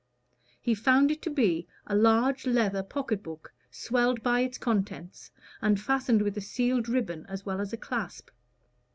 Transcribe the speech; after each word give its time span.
He 0.59 0.73
found 0.73 1.11
it 1.11 1.21
to 1.21 1.29
be 1.29 1.67
a 1.85 1.95
large 1.95 2.47
leather 2.47 2.81
pocket 2.81 3.21
book 3.21 3.53
swelled 3.69 4.23
by 4.23 4.39
its 4.39 4.57
contents, 4.57 5.29
and 5.61 5.79
fastened 5.79 6.23
with 6.23 6.35
a 6.35 6.41
sealed 6.41 6.89
ribbon 6.89 7.27
as 7.29 7.45
well 7.45 7.61
as 7.61 7.71
a 7.71 7.77
clasp. 7.77 8.31